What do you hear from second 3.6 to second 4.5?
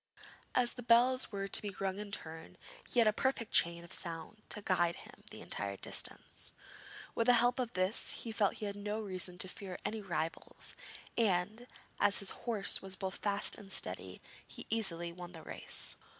of sound